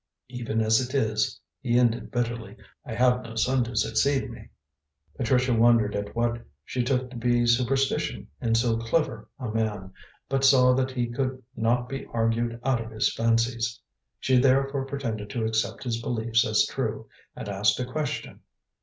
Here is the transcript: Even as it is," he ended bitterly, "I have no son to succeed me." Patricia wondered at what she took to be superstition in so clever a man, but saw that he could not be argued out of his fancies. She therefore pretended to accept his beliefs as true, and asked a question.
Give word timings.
Even 0.29 0.61
as 0.61 0.81
it 0.81 0.95
is," 0.95 1.39
he 1.59 1.77
ended 1.77 2.09
bitterly, 2.09 2.57
"I 2.83 2.95
have 2.95 3.21
no 3.21 3.35
son 3.35 3.63
to 3.65 3.75
succeed 3.75 4.31
me." 4.31 4.49
Patricia 5.15 5.53
wondered 5.53 5.95
at 5.95 6.15
what 6.15 6.41
she 6.65 6.81
took 6.81 7.11
to 7.11 7.15
be 7.17 7.45
superstition 7.45 8.27
in 8.41 8.55
so 8.55 8.77
clever 8.77 9.29
a 9.37 9.49
man, 9.51 9.93
but 10.27 10.43
saw 10.43 10.73
that 10.73 10.89
he 10.89 11.05
could 11.07 11.43
not 11.55 11.87
be 11.87 12.07
argued 12.11 12.59
out 12.63 12.81
of 12.81 12.89
his 12.89 13.13
fancies. 13.13 13.79
She 14.19 14.39
therefore 14.39 14.85
pretended 14.87 15.29
to 15.29 15.45
accept 15.45 15.83
his 15.83 16.01
beliefs 16.01 16.47
as 16.47 16.65
true, 16.65 17.07
and 17.35 17.47
asked 17.47 17.79
a 17.79 17.85
question. 17.85 18.39